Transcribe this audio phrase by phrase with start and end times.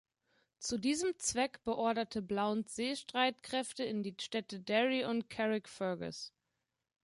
[0.57, 6.33] Zu diesem Zweck beorderte Blount Seestreitkräfte in die Städte Derry und Carrickfergus.